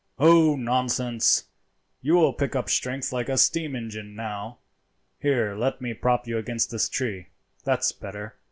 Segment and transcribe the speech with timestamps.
[0.17, 1.43] "Oh, nonsense!
[2.01, 4.57] you will pick up strength like a steam engine now.
[5.19, 7.27] Here, let me prop you against this tree.
[7.65, 8.33] That's better.